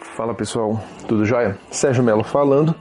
Fala 0.00 0.34
pessoal, 0.34 0.82
tudo 1.06 1.24
jóia? 1.24 1.56
Sérgio 1.70 2.02
Melo 2.02 2.24
falando 2.24 2.74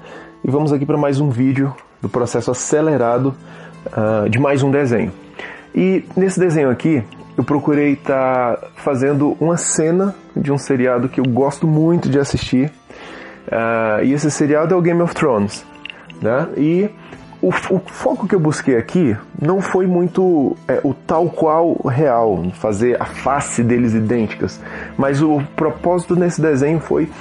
e 0.44 0.50
vamos 0.50 0.74
aqui 0.74 0.86
para 0.86 0.98
mais 0.98 1.20
um 1.20 1.29
vídeo 1.29 1.74
do 2.02 2.10
processo 2.10 2.52
acelerado 2.52 3.36
uh, 3.88 4.29
de 4.29 4.39
mais 4.39 4.63
um 4.63 4.71
desenho. 4.71 5.12
E 5.73 6.05
nesse 6.15 6.39
desenho 6.39 6.70
aqui 6.70 7.04
eu 7.38 7.44
procurei 7.44 7.94
estar 7.94 8.57
tá 8.57 8.68
fazendo 8.76 9.38
uma 9.39 9.57
cena 9.57 10.15
de 10.36 10.52
um 10.52 10.57
seriado 10.57 11.10
que 11.10 11.20
eu 11.20 11.26
gosto 11.26 11.68
muito 11.68 12.10
de 12.10 12.20
assistir 12.20 12.72
uh, 13.48 14.04
e 14.04 14.14
esse 14.14 14.30
seriado 14.30 14.74
é 14.74 14.78
o 14.78 14.82
Game 14.82 15.02
of 15.02 15.14
Thrones, 15.14 15.66
né? 16.22 16.48
E 16.58 16.90
o, 17.44 17.49
o, 17.49 17.80
foco 17.80 18.25
que 18.25 18.34
eu 18.34 18.39
busquei 18.39 18.77
aqui 18.77 19.17
não 19.39 19.62
foi 19.62 19.85
muito 19.85 20.55
é, 20.66 20.80
o 20.81 20.93
tal 20.93 21.30
qual 21.30 21.73
real, 21.85 22.41
fazer 22.53 22.99
a 23.02 23.05
face 23.05 23.62
deles 23.62 23.93
idênticas, 23.93 24.62
mas 24.98 25.21
o 25.21 25.41
propósito 25.53 26.16
nesse 26.16 26.41
desenho 26.41 26.79
foi 26.79 27.11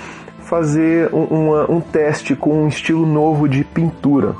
fazer 0.44 1.12
um, 1.12 1.24
uma, 1.24 1.70
um 1.70 1.80
teste 1.80 2.36
com 2.36 2.62
um 2.62 2.68
estilo 2.68 3.04
novo 3.04 3.48
de 3.48 3.64
pintura. 3.64 4.36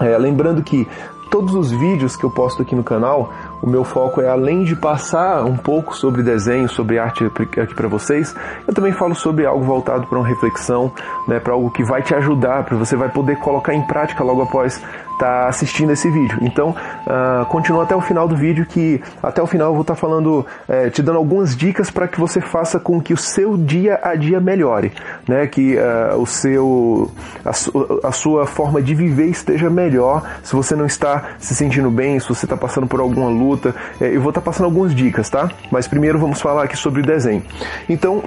É, 0.00 0.16
lembrando 0.16 0.62
que 0.62 0.86
todos 1.28 1.54
os 1.56 1.72
vídeos 1.72 2.16
que 2.16 2.22
eu 2.22 2.30
posto 2.30 2.62
aqui 2.62 2.76
no 2.76 2.84
canal, 2.84 3.32
o 3.62 3.68
meu 3.68 3.84
foco 3.84 4.20
é 4.20 4.28
além 4.28 4.64
de 4.64 4.74
passar 4.74 5.44
um 5.44 5.56
pouco 5.56 5.96
sobre 5.96 6.22
desenho, 6.22 6.68
sobre 6.68 6.98
arte 6.98 7.24
aqui 7.24 7.74
para 7.74 7.88
vocês, 7.88 8.34
eu 8.66 8.74
também 8.74 8.92
falo 8.92 9.14
sobre 9.14 9.46
algo 9.46 9.64
voltado 9.64 10.06
para 10.06 10.18
uma 10.18 10.26
reflexão, 10.26 10.92
né, 11.28 11.38
para 11.38 11.52
algo 11.52 11.70
que 11.70 11.84
vai 11.84 12.02
te 12.02 12.14
ajudar, 12.14 12.64
para 12.64 12.76
você 12.76 12.96
vai 12.96 13.08
poder 13.08 13.38
colocar 13.38 13.74
em 13.74 13.82
prática 13.82 14.24
logo 14.24 14.42
após 14.42 14.82
está 15.20 15.46
assistindo 15.46 15.92
esse 15.92 16.10
vídeo. 16.10 16.38
Então, 16.40 16.70
uh, 16.70 17.44
continua 17.46 17.82
até 17.82 17.94
o 17.94 18.00
final 18.00 18.26
do 18.26 18.34
vídeo 18.34 18.64
que 18.64 19.00
até 19.22 19.42
o 19.42 19.46
final 19.46 19.68
eu 19.68 19.74
vou 19.74 19.82
estar 19.82 19.94
tá 19.94 20.00
falando, 20.00 20.46
é, 20.66 20.88
te 20.88 21.02
dando 21.02 21.18
algumas 21.18 21.54
dicas 21.54 21.90
para 21.90 22.08
que 22.08 22.18
você 22.18 22.40
faça 22.40 22.80
com 22.80 23.00
que 23.00 23.12
o 23.12 23.16
seu 23.16 23.56
dia 23.56 24.00
a 24.02 24.14
dia 24.14 24.40
melhore, 24.40 24.92
né? 25.28 25.46
Que 25.46 25.76
uh, 25.76 26.18
o 26.18 26.26
seu 26.26 27.10
a, 27.44 27.52
su, 27.52 28.00
a, 28.02 28.12
sua 28.12 28.46
forma 28.46 28.80
de 28.80 28.94
viver 28.94 29.26
esteja 29.26 29.68
melhor. 29.68 30.22
Se 30.42 30.54
você 30.56 30.74
não 30.74 30.86
está 30.86 31.34
se 31.38 31.54
sentindo 31.54 31.90
bem, 31.90 32.18
se 32.18 32.28
você 32.28 32.46
está 32.46 32.56
passando 32.56 32.86
por 32.86 33.00
alguma 33.00 33.28
luta, 33.28 33.74
é, 34.00 34.14
eu 34.14 34.20
vou 34.20 34.30
estar 34.30 34.40
tá 34.40 34.44
passando 34.44 34.66
algumas 34.66 34.94
dicas, 34.94 35.28
tá? 35.28 35.50
Mas 35.70 35.86
primeiro 35.86 36.18
vamos 36.18 36.40
falar 36.40 36.64
aqui 36.64 36.76
sobre 36.76 37.02
desenho. 37.02 37.42
Então, 37.88 38.22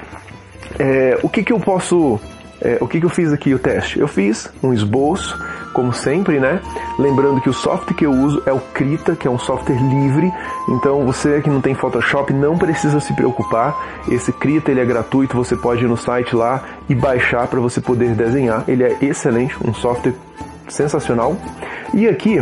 é, 0.77 1.17
o 1.23 1.30
que 1.30 1.44
que 1.44 1.53
eu 1.53 1.59
posso 1.59 2.19
é, 2.61 2.77
o 2.79 2.87
que, 2.87 2.99
que 2.99 3.05
eu 3.05 3.09
fiz 3.09 3.31
aqui 3.31 3.53
o 3.53 3.59
teste? 3.59 3.99
Eu 3.99 4.07
fiz 4.07 4.49
um 4.61 4.73
esboço, 4.73 5.37
como 5.73 5.91
sempre, 5.91 6.39
né? 6.39 6.61
Lembrando 6.97 7.41
que 7.41 7.49
o 7.49 7.53
software 7.53 7.95
que 7.95 8.05
eu 8.05 8.11
uso 8.11 8.41
é 8.45 8.53
o 8.53 8.59
Krita, 8.59 9.15
que 9.15 9.27
é 9.27 9.31
um 9.31 9.39
software 9.39 9.75
livre. 9.75 10.31
Então 10.69 11.05
você 11.05 11.41
que 11.41 11.49
não 11.49 11.59
tem 11.59 11.73
Photoshop 11.73 12.31
não 12.31 12.57
precisa 12.57 12.99
se 12.99 13.13
preocupar. 13.13 13.75
Esse 14.09 14.31
Krita 14.31 14.71
ele 14.71 14.79
é 14.79 14.85
gratuito, 14.85 15.35
você 15.35 15.55
pode 15.55 15.83
ir 15.83 15.87
no 15.87 15.97
site 15.97 16.35
lá 16.35 16.63
e 16.87 16.95
baixar 16.95 17.47
para 17.47 17.59
você 17.59 17.81
poder 17.81 18.15
desenhar. 18.15 18.63
Ele 18.67 18.83
é 18.83 18.97
excelente, 19.01 19.55
um 19.65 19.73
software 19.73 20.13
sensacional. 20.69 21.35
E 21.93 22.07
aqui 22.07 22.41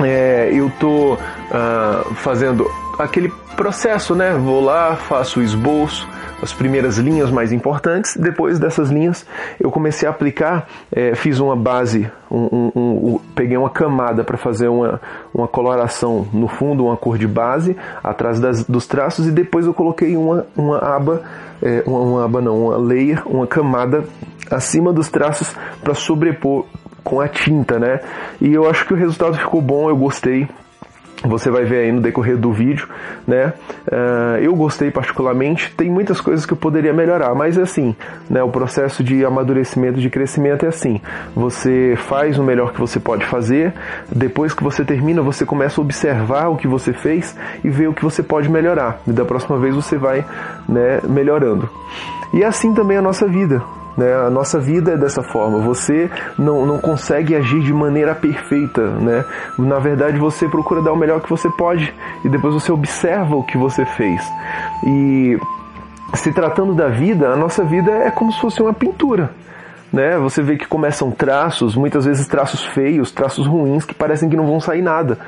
é, 0.00 0.50
eu 0.52 0.70
tô 0.78 1.14
uh, 1.14 2.14
fazendo 2.16 2.70
aquele 2.98 3.32
processo, 3.56 4.14
né? 4.14 4.32
Vou 4.34 4.62
lá, 4.62 4.96
faço 4.96 5.40
o 5.40 5.42
esboço, 5.42 6.08
as 6.42 6.52
primeiras 6.52 6.98
linhas 6.98 7.30
mais 7.30 7.52
importantes. 7.52 8.16
Depois 8.16 8.58
dessas 8.58 8.90
linhas, 8.90 9.24
eu 9.60 9.70
comecei 9.70 10.08
a 10.08 10.10
aplicar, 10.10 10.68
é, 10.90 11.14
fiz 11.14 11.38
uma 11.38 11.56
base, 11.56 12.10
um, 12.30 12.48
um, 12.52 12.72
um, 12.74 13.20
peguei 13.34 13.56
uma 13.56 13.70
camada 13.70 14.24
para 14.24 14.36
fazer 14.36 14.68
uma, 14.68 15.00
uma 15.32 15.46
coloração 15.46 16.26
no 16.32 16.48
fundo, 16.48 16.86
uma 16.86 16.96
cor 16.96 17.16
de 17.16 17.28
base, 17.28 17.76
atrás 18.02 18.40
das, 18.40 18.64
dos 18.64 18.86
traços, 18.86 19.26
e 19.28 19.30
depois 19.30 19.66
eu 19.66 19.72
coloquei 19.72 20.16
uma, 20.16 20.44
uma 20.56 20.78
aba, 20.78 21.22
é, 21.62 21.84
uma, 21.86 22.00
uma 22.00 22.24
aba 22.24 22.40
não, 22.40 22.66
uma 22.66 22.76
layer, 22.76 23.22
uma 23.26 23.46
camada 23.46 24.04
acima 24.50 24.92
dos 24.92 25.08
traços 25.08 25.54
para 25.82 25.94
sobrepor 25.94 26.66
com 27.04 27.20
a 27.20 27.28
tinta, 27.28 27.78
né? 27.78 28.00
E 28.40 28.52
eu 28.52 28.68
acho 28.68 28.86
que 28.86 28.94
o 28.94 28.96
resultado 28.96 29.36
ficou 29.36 29.60
bom, 29.60 29.88
eu 29.88 29.96
gostei 29.96 30.48
você 31.24 31.50
vai 31.50 31.64
ver 31.64 31.84
aí 31.84 31.92
no 31.92 32.00
decorrer 32.00 32.36
do 32.36 32.52
vídeo, 32.52 32.88
né? 33.26 33.52
Uh, 33.86 34.38
eu 34.40 34.54
gostei 34.54 34.90
particularmente. 34.90 35.72
Tem 35.76 35.90
muitas 35.90 36.20
coisas 36.20 36.44
que 36.44 36.52
eu 36.52 36.56
poderia 36.56 36.92
melhorar, 36.92 37.34
mas 37.34 37.56
é 37.56 37.62
assim, 37.62 37.94
né? 38.28 38.42
O 38.42 38.48
processo 38.48 39.02
de 39.04 39.24
amadurecimento, 39.24 40.00
de 40.00 40.10
crescimento 40.10 40.64
é 40.64 40.68
assim. 40.68 41.00
Você 41.34 41.94
faz 42.08 42.38
o 42.38 42.42
melhor 42.42 42.72
que 42.72 42.80
você 42.80 42.98
pode 42.98 43.24
fazer. 43.26 43.72
Depois 44.10 44.52
que 44.52 44.62
você 44.62 44.84
termina, 44.84 45.22
você 45.22 45.44
começa 45.44 45.80
a 45.80 45.84
observar 45.84 46.48
o 46.48 46.56
que 46.56 46.66
você 46.66 46.92
fez 46.92 47.36
e 47.62 47.70
ver 47.70 47.88
o 47.88 47.94
que 47.94 48.02
você 48.02 48.22
pode 48.22 48.48
melhorar. 48.48 49.00
E 49.06 49.12
da 49.12 49.24
próxima 49.24 49.58
vez 49.58 49.74
você 49.74 49.96
vai, 49.96 50.24
né? 50.68 51.00
Melhorando. 51.08 51.68
E 52.34 52.42
é 52.42 52.46
assim 52.46 52.72
também 52.74 52.96
a 52.96 53.02
nossa 53.02 53.26
vida. 53.26 53.62
Né? 53.96 54.14
A 54.14 54.30
nossa 54.30 54.58
vida 54.58 54.92
é 54.92 54.96
dessa 54.96 55.22
forma. 55.22 55.58
Você 55.58 56.10
não, 56.38 56.64
não 56.66 56.78
consegue 56.78 57.34
agir 57.34 57.60
de 57.60 57.72
maneira 57.72 58.14
perfeita. 58.14 58.82
Né? 58.82 59.24
Na 59.58 59.78
verdade, 59.78 60.18
você 60.18 60.48
procura 60.48 60.82
dar 60.82 60.92
o 60.92 60.96
melhor 60.96 61.20
que 61.20 61.28
você 61.28 61.50
pode 61.50 61.92
e 62.24 62.28
depois 62.28 62.54
você 62.54 62.72
observa 62.72 63.36
o 63.36 63.44
que 63.44 63.56
você 63.56 63.84
fez. 63.84 64.22
E 64.86 65.38
se 66.14 66.32
tratando 66.32 66.74
da 66.74 66.88
vida, 66.88 67.28
a 67.28 67.36
nossa 67.36 67.64
vida 67.64 67.90
é 67.90 68.10
como 68.10 68.32
se 68.32 68.40
fosse 68.40 68.62
uma 68.62 68.72
pintura. 68.72 69.30
Né? 69.92 70.16
Você 70.18 70.42
vê 70.42 70.56
que 70.56 70.66
começam 70.66 71.10
traços, 71.10 71.76
muitas 71.76 72.06
vezes 72.06 72.26
traços 72.26 72.64
feios, 72.64 73.10
traços 73.10 73.46
ruins 73.46 73.84
que 73.84 73.94
parecem 73.94 74.28
que 74.28 74.36
não 74.36 74.46
vão 74.46 74.58
sair 74.58 74.80
nada. 74.80 75.18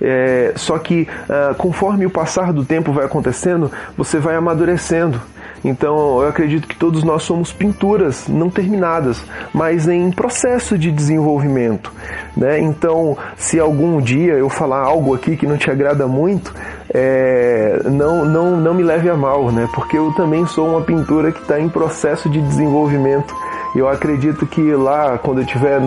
É, 0.00 0.52
só 0.56 0.78
que 0.78 1.08
uh, 1.28 1.54
conforme 1.56 2.06
o 2.06 2.10
passar 2.10 2.52
do 2.52 2.64
tempo 2.64 2.92
vai 2.92 3.04
acontecendo, 3.04 3.70
você 3.96 4.18
vai 4.18 4.34
amadurecendo. 4.34 5.20
Então 5.64 6.22
eu 6.22 6.28
acredito 6.28 6.66
que 6.68 6.76
todos 6.76 7.02
nós 7.02 7.22
somos 7.22 7.52
pinturas 7.52 8.28
não 8.28 8.50
terminadas, 8.50 9.24
mas 9.52 9.88
em 9.88 10.10
processo 10.10 10.78
de 10.78 10.90
desenvolvimento. 10.90 11.92
Né? 12.36 12.60
Então, 12.60 13.16
se 13.36 13.58
algum 13.58 14.00
dia 14.00 14.34
eu 14.34 14.48
falar 14.48 14.80
algo 14.80 15.14
aqui 15.14 15.36
que 15.36 15.46
não 15.46 15.56
te 15.56 15.70
agrada 15.70 16.06
muito, 16.06 16.54
é, 16.92 17.82
não, 17.84 18.24
não, 18.24 18.56
não 18.56 18.74
me 18.74 18.82
leve 18.82 19.10
a 19.10 19.16
mal, 19.16 19.50
né? 19.50 19.68
porque 19.74 19.98
eu 19.98 20.12
também 20.12 20.46
sou 20.46 20.68
uma 20.68 20.80
pintura 20.80 21.32
que 21.32 21.40
está 21.40 21.60
em 21.60 21.68
processo 21.68 22.28
de 22.28 22.40
desenvolvimento. 22.40 23.34
Eu 23.74 23.88
acredito 23.88 24.46
que 24.46 24.72
lá, 24.72 25.18
quando 25.18 25.38
eu 25.38 25.44
estiver 25.44 25.80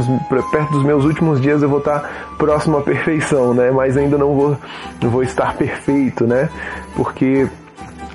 perto 0.52 0.72
dos 0.72 0.84
meus 0.84 1.04
últimos 1.04 1.42
dias, 1.42 1.64
eu 1.64 1.70
vou 1.70 1.80
estar 1.80 2.00
tá 2.00 2.10
próximo 2.38 2.78
à 2.78 2.82
perfeição, 2.82 3.54
né? 3.54 3.72
Mas 3.72 3.98
ainda 3.98 4.18
não 4.18 4.36
vou, 4.36 4.58
não 5.02 5.10
vou 5.10 5.24
estar 5.24 5.56
perfeito, 5.58 6.28
né? 6.28 6.48
Porque 6.96 7.48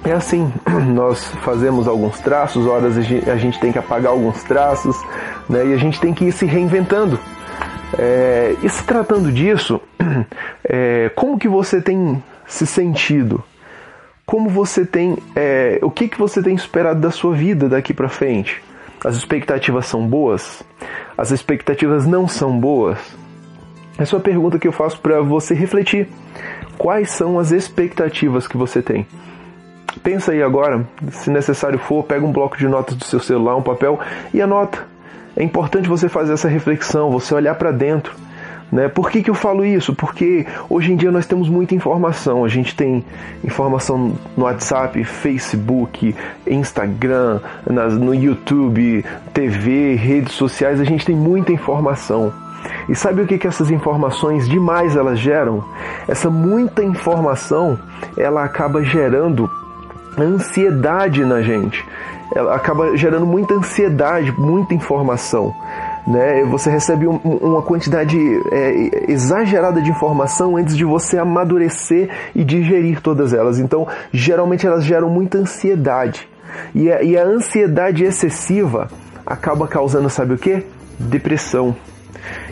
é 0.05 0.13
assim, 0.13 0.53
nós 0.93 1.25
fazemos 1.43 1.89
alguns 1.89 2.19
traços, 2.21 2.67
horas 2.67 2.97
a 2.97 3.37
gente 3.37 3.59
tem 3.59 3.73
que 3.73 3.79
apagar 3.79 4.13
alguns 4.13 4.43
traços, 4.45 4.97
né? 5.49 5.67
E 5.67 5.73
a 5.73 5.77
gente 5.77 6.01
tem 6.01 6.15
que 6.15 6.25
ir 6.25 6.33
se 6.33 6.47
reinventando. 6.47 7.19
É, 7.99 8.55
e 8.63 8.69
se 8.69 8.85
tratando 8.85 9.31
disso, 9.33 9.81
é, 10.65 11.11
como 11.15 11.39
que 11.39 11.49
você 11.49 11.81
tem 11.81 12.23
se 12.47 12.67
sentido? 12.67 13.43
Como 14.25 14.49
você 14.49 14.85
tem, 14.85 15.17
é, 15.37 15.79
o 15.83 15.91
que 15.91 16.09
que 16.09 16.19
você 16.19 16.43
tem 16.43 16.55
esperado 16.55 17.01
da 17.01 17.11
sua 17.11 17.35
vida 17.35 17.69
daqui 17.69 17.95
para 17.95 18.09
frente? 18.09 18.63
As 19.05 19.15
expectativas 19.15 19.87
são 19.87 20.07
boas? 20.07 20.65
As 21.17 21.31
expectativas 21.31 22.07
não 22.07 22.27
são 22.27 22.59
boas? 22.59 22.99
Essa 23.99 24.15
é 24.15 24.19
uma 24.19 24.23
pergunta 24.23 24.59
que 24.59 24.67
eu 24.67 24.73
faço 24.73 25.01
para 25.01 25.21
você 25.21 25.55
refletir. 25.55 26.09
Quais 26.77 27.11
são 27.11 27.39
as 27.39 27.53
expectativas 27.53 28.47
que 28.47 28.57
você 28.57 28.83
tem? 28.83 29.07
Pensa 30.03 30.33
aí 30.33 30.43
agora, 30.43 30.87
se 31.11 31.31
necessário 31.31 31.79
for, 31.79 32.05
pega 32.05 32.25
um 32.25 32.33
bloco 32.33 32.57
de 32.57 32.69
notas 32.69 32.97
do 32.97 33.05
seu 33.05 33.21
celular, 33.21 33.57
um 33.57 33.63
papel 33.63 33.99
e 34.33 34.41
anota. 34.41 34.87
É 35.37 35.43
importante 35.43 35.89
você 35.89 36.09
fazer 36.09 36.33
essa 36.33 36.49
reflexão, 36.49 37.11
você 37.11 37.35
olhar 37.35 37.55
para 37.55 37.71
dentro. 37.71 38.15
Né? 38.71 38.89
Por 38.89 39.11
que, 39.11 39.23
que 39.23 39.31
eu 39.31 39.35
falo 39.35 39.65
isso? 39.65 39.95
Porque 39.95 40.47
hoje 40.69 40.93
em 40.93 40.97
dia 40.97 41.13
nós 41.13 41.27
temos 41.27 41.49
muita 41.49 41.75
informação. 41.75 42.45
A 42.45 42.49
gente 42.49 42.75
tem 42.75 43.05
informação 43.45 44.15
no 44.37 44.45
WhatsApp, 44.45 45.03
Facebook, 45.05 46.15
Instagram, 46.47 47.41
nas, 47.69 47.95
no 47.95 48.15
YouTube, 48.15 49.05
TV, 49.33 49.95
redes 49.95 50.33
sociais. 50.33 50.81
A 50.81 50.85
gente 50.85 51.05
tem 51.05 51.15
muita 51.15 51.53
informação. 51.53 52.33
E 52.89 52.95
sabe 52.95 53.23
o 53.23 53.27
que, 53.27 53.39
que 53.39 53.47
essas 53.47 53.71
informações 53.71 54.49
demais 54.49 54.97
elas 54.97 55.19
geram? 55.19 55.65
Essa 56.09 56.29
muita 56.29 56.83
informação 56.83 57.79
ela 58.17 58.43
acaba 58.43 58.83
gerando 58.83 59.49
ansiedade 60.25 61.25
na 61.25 61.43
gente. 61.43 61.85
Ela 62.35 62.55
acaba 62.55 62.97
gerando 62.97 63.27
muita 63.27 63.55
ansiedade, 63.55 64.33
muita 64.33 64.75
informação. 64.75 65.55
Né? 66.07 66.45
Você 66.45 66.71
recebe 66.71 67.07
um, 67.07 67.17
uma 67.17 67.63
quantidade 67.63 68.17
é, 68.53 69.11
exagerada 69.11 69.81
de 69.81 69.91
informação 69.91 70.57
antes 70.57 70.77
de 70.77 70.85
você 70.85 71.19
amadurecer 71.19 72.09
e 72.35 72.45
digerir 72.45 73.01
todas 73.01 73.33
elas. 73.33 73.59
Então, 73.59 73.87
geralmente 74.13 74.67
elas 74.67 74.85
geram 74.85 75.09
muita 75.09 75.39
ansiedade. 75.39 76.29
E 76.75 76.91
a, 76.91 77.03
e 77.03 77.17
a 77.17 77.25
ansiedade 77.25 78.05
excessiva 78.05 78.89
acaba 79.25 79.67
causando, 79.67 80.09
sabe 80.09 80.35
o 80.35 80.39
que? 80.39 80.65
Depressão. 80.99 81.75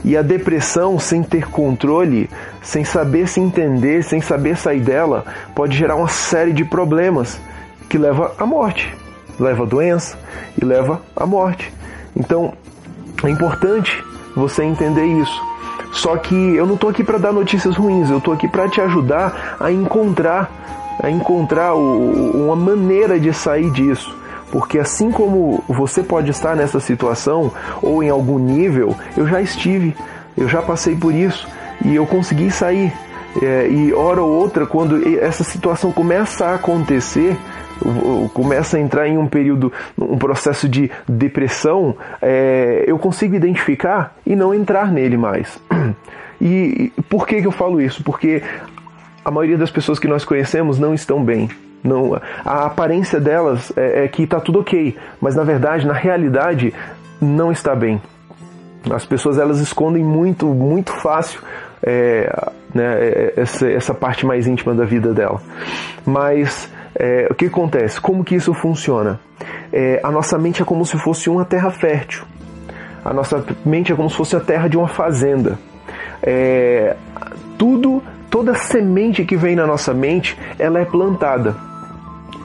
E 0.05 0.17
a 0.17 0.23
depressão, 0.23 0.99
sem 0.99 1.23
ter 1.23 1.49
controle, 1.49 2.29
sem 2.63 2.85
saber 2.85 3.29
se 3.29 3.41
entender, 3.41 4.03
sem 4.03 4.21
saber 4.21 4.57
sair 4.57 4.81
dela, 4.81 5.25
pode 5.55 5.77
gerar 5.77 5.97
uma 5.97 6.09
série 6.09 6.53
de 6.53 6.65
problemas 6.65 7.41
que 7.89 7.99
leva 7.99 8.33
à 8.39 8.47
morte. 8.47 8.95
leva 9.39 9.65
à 9.65 9.67
doença 9.67 10.19
e 10.61 10.65
leva 10.65 11.01
à 11.17 11.27
morte. 11.27 11.73
Então, 12.17 12.53
é 13.23 13.31
importante 13.31 14.05
você 14.37 14.63
entender 14.63 15.05
isso. 15.05 15.43
Só 15.93 16.17
que 16.17 16.35
eu 16.35 16.67
não 16.67 16.75
estou 16.75 16.91
aqui 16.91 17.05
para 17.05 17.19
dar 17.19 17.33
notícias 17.33 17.77
ruins, 17.77 18.11
eu 18.11 18.19
estou 18.19 18.35
aqui 18.35 18.49
para 18.49 18.69
te 18.69 18.81
ajudar 18.81 19.57
a 19.61 19.71
encontrar, 19.71 20.51
a 21.01 21.09
encontrar 21.09 21.75
o, 21.75 22.45
uma 22.45 22.57
maneira 22.57 23.19
de 23.19 23.33
sair 23.33 23.71
disso. 23.71 24.15
Porque 24.51 24.79
assim 24.79 25.11
como 25.11 25.63
você 25.69 26.03
pode 26.03 26.31
estar 26.31 26.55
nessa 26.55 26.81
situação 26.81 27.53
ou 27.83 28.03
em 28.03 28.09
algum 28.09 28.39
nível, 28.39 28.95
eu 29.17 29.27
já 29.27 29.41
estive, 29.41 29.97
eu 30.37 30.49
já 30.49 30.63
passei 30.63 30.97
por 30.97 31.15
isso 31.15 31.47
e 31.85 31.95
eu 31.95 32.07
consegui 32.07 32.51
sair. 32.51 32.93
É, 33.43 33.69
e 33.69 33.93
hora 33.93 34.23
ou 34.23 34.31
outra, 34.31 34.65
quando 34.65 35.01
essa 35.19 35.43
situação 35.43 35.91
começa 35.91 36.47
a 36.47 36.55
acontecer, 36.55 37.37
começa 38.33 38.77
a 38.77 38.81
entrar 38.81 39.09
em 39.09 39.19
um 39.19 39.27
período, 39.27 39.73
um 39.99 40.19
processo 40.19 40.69
de 40.69 40.91
depressão, 41.09 41.97
é, 42.21 42.85
eu 42.87 42.99
consigo 42.99 43.35
identificar 43.35 44.17
e 44.27 44.35
não 44.35 44.55
entrar 44.55 44.91
nele 44.91 45.17
mais. 45.17 45.61
E, 46.41 46.93
e 46.99 47.03
por 47.03 47.27
que, 47.27 47.41
que 47.41 47.47
eu 47.47 47.53
falo 47.53 47.81
isso? 47.81 48.03
Porque 48.03 48.43
a 49.25 49.31
maioria 49.31 49.57
das 49.57 49.71
pessoas 49.71 49.99
que 49.99 50.09
nós 50.09 50.25
conhecemos 50.25 50.79
não 50.79 50.93
estão 50.93 51.25
bem. 51.25 51.49
Não, 51.83 52.21
a 52.45 52.65
aparência 52.65 53.21
delas 53.21 53.73
é, 53.77 54.05
é 54.05 54.09
que 54.09 54.25
está 54.25 54.41
tudo 54.41 54.61
ok, 54.61 54.97
mas 55.21 55.37
na 55.37 55.45
verdade, 55.45 55.87
na 55.87 55.93
realidade, 55.93 56.75
não 57.21 57.53
está 57.53 57.75
bem. 57.75 58.03
As 58.91 59.07
pessoas 59.07 59.39
elas 59.39 59.61
escondem 59.61 60.03
muito, 60.03 60.47
muito 60.47 60.93
fácil 60.93 61.41
é, 61.83 62.51
né, 62.75 62.99
é, 62.99 63.35
essa, 63.37 63.71
essa 63.71 63.95
parte 63.95 64.27
mais 64.27 64.47
íntima 64.47 64.75
da 64.75 64.85
vida 64.85 65.13
dela. 65.13 65.41
Mas 66.05 66.71
é, 66.97 67.27
o 67.31 67.35
que 67.35 67.47
acontece? 67.47 68.01
Como 68.01 68.25
que 68.25 68.35
isso 68.35 68.55
funciona? 68.55 69.21
É, 69.73 70.01
a 70.03 70.11
nossa 70.11 70.39
mente 70.39 70.63
é 70.63 70.65
como 70.65 70.85
se 70.87 70.97
fosse 70.99 71.29
uma 71.29 71.45
terra 71.45 71.71
fértil. 71.71 72.25
A 73.05 73.13
nossa 73.13 73.45
mente 73.65 73.93
é 73.93 73.97
como 73.97 74.09
se 74.09 74.17
fosse 74.17 74.37
a 74.37 74.41
terra 74.41 74.69
de 74.69 74.77
uma 74.77 74.89
fazenda. 74.89 75.59
É, 76.23 76.97
tudo, 77.59 78.03
toda 78.31 78.55
semente 78.55 79.25
que 79.25 79.37
vem 79.37 79.55
na 79.57 79.67
nossa 79.67 79.93
mente, 79.93 80.39
ela 80.59 80.81
é 80.81 80.85
plantada. 80.85 81.55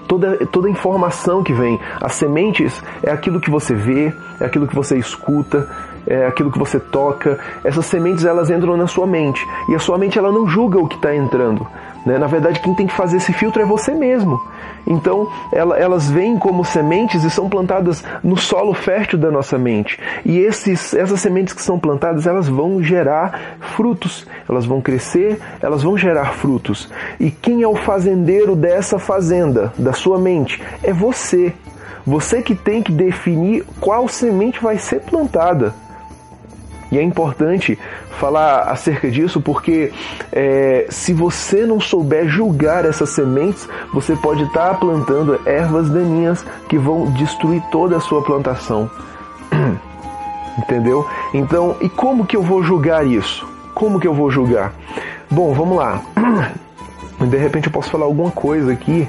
Toda, 0.08 0.38
toda 0.48 0.68
informação 0.68 1.44
que 1.44 1.54
vem, 1.54 1.80
as 2.02 2.16
sementes 2.16 2.82
é 3.04 3.12
aquilo 3.12 3.40
que 3.40 3.52
você 3.52 3.76
vê, 3.76 4.12
é 4.42 4.46
aquilo 4.46 4.68
que 4.68 4.76
você 4.76 4.98
escuta, 4.98 5.70
é 6.08 6.26
aquilo 6.26 6.52
que 6.52 6.58
você 6.58 6.80
toca. 6.80 7.40
Essas 7.64 7.86
sementes 7.86 8.26
elas 8.26 8.50
entram 8.50 8.76
na 8.76 8.88
sua 8.88 9.06
mente 9.06 9.48
e 9.70 9.76
a 9.76 9.80
sua 9.80 10.00
mente 10.00 10.18
ela 10.18 10.32
não 10.32 10.48
julga 10.48 10.80
o 10.80 10.88
que 10.88 10.96
está 10.96 11.16
entrando. 11.16 11.66
Né? 12.06 12.18
Na 12.18 12.28
verdade, 12.28 12.60
quem 12.60 12.74
tem 12.74 12.88
que 12.88 12.94
fazer 12.94 13.18
esse 13.18 13.34
filtro 13.34 13.62
é 13.62 13.66
você 13.66 13.94
mesmo. 13.94 14.42
Então, 14.88 15.30
ela, 15.52 15.78
elas 15.78 16.10
vêm 16.10 16.38
como 16.38 16.64
sementes 16.64 17.24
e 17.24 17.30
são 17.30 17.50
plantadas 17.50 18.04
no 18.24 18.38
solo 18.38 18.74
fértil 18.74 19.20
da 19.20 19.30
nossa 19.30 19.58
mente. 19.58 20.00
E 20.26 20.40
esses, 20.40 20.94
essas 20.94 21.20
sementes 21.20 21.54
que 21.54 21.62
são 21.62 21.78
plantadas, 21.78 22.26
elas 22.26 22.48
vão 22.48 22.82
gerar 22.82 23.58
frutos. 23.76 24.26
Elas 24.50 24.66
vão 24.66 24.82
crescer, 24.82 25.40
elas 25.62 25.84
vão 25.84 25.98
gerar 25.98 26.34
frutos. 26.34 26.90
E 27.20 27.30
quem 27.30 27.62
é 27.62 27.68
o 27.68 27.76
fazendeiro 27.76 28.56
dessa 28.56 28.98
fazenda, 28.98 29.74
da 29.78 29.94
sua 29.94 30.18
mente? 30.18 30.62
É 30.82 30.92
você. 30.92 31.54
Você 32.06 32.42
que 32.42 32.56
tem 32.56 32.82
que 32.82 32.92
definir 32.92 33.64
qual 33.80 34.08
semente 34.08 34.60
vai 34.62 34.78
ser 34.78 35.02
plantada. 35.02 35.74
E 36.92 36.98
é 36.98 37.04
importante 37.04 37.78
falar 38.20 38.62
acerca 38.64 39.10
disso 39.10 39.40
porque 39.40 39.92
é, 40.32 40.88
se 40.90 41.14
você 41.14 41.66
não 41.66 41.80
souber 41.80 42.28
julgar 42.28 42.84
essas 42.86 43.12
sementes, 43.12 43.68
você 43.94 44.16
pode 44.16 44.44
estar 44.44 44.70
tá 44.70 44.74
plantando 44.74 45.40
ervas 45.46 45.90
daninhas 45.90 46.44
que 46.68 46.78
vão 46.78 47.12
destruir 47.12 47.62
toda 47.72 47.98
a 47.98 48.00
sua 48.00 48.24
plantação. 48.24 48.90
Entendeu? 50.58 51.08
Então, 51.34 51.78
e 51.80 51.88
como 51.88 52.26
que 52.26 52.36
eu 52.36 52.42
vou 52.42 52.64
julgar 52.64 53.06
isso? 53.06 53.48
Como 53.74 54.00
que 54.00 54.08
eu 54.08 54.14
vou 54.14 54.30
julgar? 54.30 54.74
Bom, 55.30 55.54
vamos 55.54 55.78
lá. 55.78 56.02
De 57.22 57.38
repente 57.38 57.68
eu 57.68 57.72
posso 57.72 57.90
falar 57.90 58.06
alguma 58.06 58.32
coisa 58.32 58.72
aqui 58.72 59.08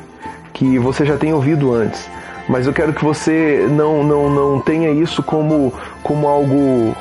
que 0.52 0.78
você 0.78 1.06
já 1.06 1.16
tem 1.16 1.32
ouvido 1.32 1.72
antes, 1.72 2.08
mas 2.48 2.66
eu 2.66 2.72
quero 2.72 2.92
que 2.92 3.04
você 3.04 3.66
não, 3.70 4.02
não, 4.02 4.28
não 4.28 4.60
tenha 4.60 4.90
isso 4.90 5.22
como, 5.22 5.72
como 6.02 6.26
algo 6.28 6.94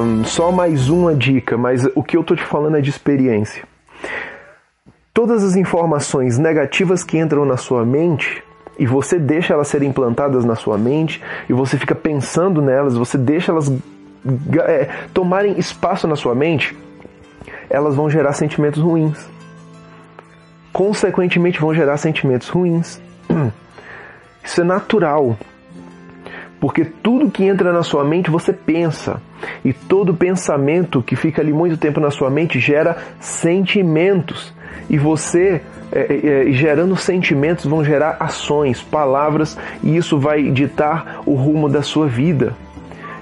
um, 0.00 0.24
só 0.24 0.52
mais 0.52 0.88
uma 0.88 1.14
dica, 1.14 1.56
mas 1.56 1.84
o 1.94 2.02
que 2.02 2.16
eu 2.16 2.20
estou 2.20 2.36
te 2.36 2.44
falando 2.44 2.76
é 2.76 2.80
de 2.80 2.90
experiência. 2.90 3.64
Todas 5.12 5.42
as 5.42 5.56
informações 5.56 6.38
negativas 6.38 7.02
que 7.02 7.18
entram 7.18 7.44
na 7.44 7.56
sua 7.56 7.84
mente 7.84 8.42
e 8.78 8.86
você 8.86 9.18
deixa 9.18 9.52
elas 9.52 9.68
serem 9.68 9.90
implantadas 9.90 10.44
na 10.44 10.54
sua 10.54 10.78
mente 10.78 11.22
e 11.48 11.52
você 11.52 11.76
fica 11.76 11.94
pensando 11.94 12.62
nelas, 12.62 12.96
você 12.96 13.18
deixa 13.18 13.52
elas 13.52 13.70
é, 14.66 14.88
tomarem 15.12 15.58
espaço 15.58 16.06
na 16.06 16.16
sua 16.16 16.34
mente, 16.34 16.76
elas 17.68 17.94
vão 17.94 18.08
gerar 18.08 18.32
sentimentos 18.32 18.82
ruins. 18.82 19.28
Consequentemente, 20.72 21.60
vão 21.60 21.74
gerar 21.74 21.96
sentimentos 21.96 22.48
ruins. 22.48 23.00
Isso 24.44 24.60
é 24.60 24.64
natural. 24.64 25.36
Porque 26.60 26.84
tudo 26.84 27.30
que 27.30 27.42
entra 27.42 27.72
na 27.72 27.82
sua 27.82 28.04
mente 28.04 28.30
você 28.30 28.52
pensa. 28.52 29.20
E 29.64 29.72
todo 29.72 30.14
pensamento 30.14 31.02
que 31.02 31.16
fica 31.16 31.40
ali 31.40 31.52
muito 31.52 31.78
tempo 31.78 31.98
na 31.98 32.10
sua 32.10 32.28
mente 32.28 32.60
gera 32.60 32.98
sentimentos. 33.18 34.52
E 34.88 34.98
você, 34.98 35.62
é, 35.90 36.00
é, 36.00 36.48
é, 36.48 36.52
gerando 36.52 36.94
sentimentos, 36.96 37.64
vão 37.64 37.82
gerar 37.82 38.18
ações, 38.20 38.82
palavras, 38.82 39.56
e 39.82 39.96
isso 39.96 40.18
vai 40.18 40.50
ditar 40.50 41.22
o 41.24 41.34
rumo 41.34 41.68
da 41.68 41.80
sua 41.80 42.06
vida. 42.06 42.54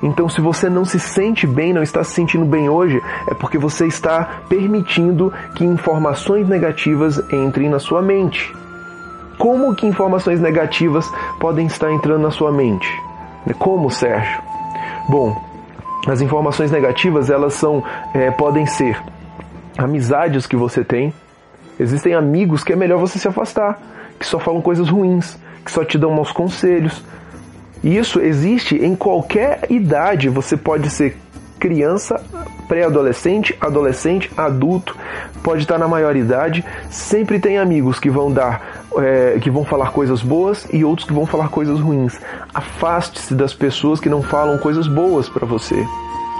Então, 0.02 0.29
se 0.29 0.40
você 0.40 0.69
não 0.69 0.85
se 0.85 0.99
sente 0.99 1.46
bem, 1.46 1.73
não 1.73 1.82
está 1.82 2.02
se 2.05 2.12
sentindo 2.12 2.44
bem 2.44 2.69
hoje, 2.69 3.00
é 3.29 3.35
porque 3.35 3.58
você 3.58 3.87
está 3.87 4.43
permitindo 4.49 5.32
que 5.55 5.64
informações 5.64 6.49
negativas 6.49 7.20
entrem 7.32 7.69
na 7.69 7.79
sua 7.79 8.00
mente. 8.00 8.52
Como 9.37 9.75
que 9.75 9.87
informações 9.87 10.40
negativas 10.40 11.11
podem 11.38 11.67
estar 11.67 11.93
entrando 11.93 12.23
na 12.23 12.31
sua 12.31 12.50
mente? 12.50 12.88
Como, 13.54 13.90
Sérgio? 13.90 14.42
Bom, 15.08 15.36
as 16.06 16.20
informações 16.20 16.70
negativas 16.70 17.30
elas 17.30 17.54
são 17.54 17.82
é, 18.14 18.30
podem 18.30 18.66
ser 18.66 19.00
amizades 19.76 20.46
que 20.46 20.56
você 20.56 20.84
tem. 20.84 21.12
Existem 21.78 22.14
amigos 22.14 22.64
que 22.64 22.72
é 22.72 22.76
melhor 22.76 22.98
você 22.98 23.18
se 23.18 23.28
afastar, 23.28 23.80
que 24.18 24.26
só 24.26 24.38
falam 24.38 24.60
coisas 24.60 24.88
ruins, 24.88 25.38
que 25.64 25.70
só 25.70 25.84
te 25.84 25.96
dão 25.96 26.10
maus 26.10 26.32
conselhos. 26.32 27.04
Isso 27.82 28.20
existe 28.20 28.76
em 28.76 28.96
qualquer 28.96 29.61
idade. 29.70 30.28
Você 30.28 30.56
pode 30.56 30.90
ser 30.90 31.16
criança, 31.58 32.20
pré-adolescente, 32.68 33.56
adolescente, 33.61 34.30
adulto, 34.37 34.96
pode 35.42 35.62
estar 35.62 35.78
na 35.78 35.88
maioridade, 35.88 36.64
sempre 36.90 37.38
tem 37.38 37.58
amigos 37.58 37.99
que 37.99 38.08
vão 38.08 38.32
dar, 38.32 38.77
é, 38.97 39.38
que 39.40 39.50
vão 39.50 39.64
falar 39.64 39.90
coisas 39.90 40.23
boas 40.23 40.66
e 40.73 40.85
outros 40.85 41.07
que 41.07 41.12
vão 41.12 41.26
falar 41.26 41.49
coisas 41.49 41.80
ruins. 41.80 42.18
Afaste-se 42.54 43.35
das 43.35 43.54
pessoas 43.54 44.00
que 44.00 44.09
não 44.09 44.23
falam 44.23 44.59
coisas 44.59 44.87
boas 44.87 45.28
para 45.28 45.47
você. 45.47 45.85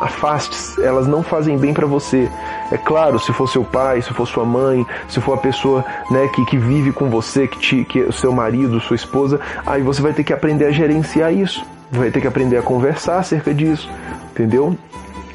Afaste-se, 0.01 0.81
elas 0.83 1.09
não 1.09 1.23
fazem 1.23 1.59
bem 1.59 1.75
para 1.75 1.87
você. 1.87 2.31
É 2.71 2.79
claro, 2.79 3.19
se 3.19 3.33
for 3.33 3.49
seu 3.49 3.65
pai, 3.65 4.01
se 4.01 4.13
for 4.15 4.27
sua 4.27 4.45
mãe, 4.45 4.87
se 5.09 5.21
for 5.21 5.35
a 5.35 5.39
pessoa 5.39 5.85
né, 6.11 6.29
que, 6.29 6.45
que 6.45 6.57
vive 6.57 6.93
com 6.93 7.11
você, 7.11 7.49
que, 7.49 7.59
te, 7.59 7.85
que 7.85 8.03
é 8.03 8.13
seu 8.13 8.33
marido, 8.33 8.81
sua 8.81 8.97
esposa, 8.97 9.41
aí 9.67 9.83
você 9.83 10.01
vai 10.01 10.13
ter 10.13 10.23
que 10.23 10.33
aprender 10.33 10.67
a 10.67 10.71
gerenciar 10.71 11.33
isso. 11.33 11.65
Vai 11.91 12.11
ter 12.11 12.21
que 12.21 12.29
aprender 12.29 12.59
a 12.59 12.63
conversar 12.63 13.19
acerca 13.19 13.53
disso, 13.53 13.91
entendeu? 14.31 14.77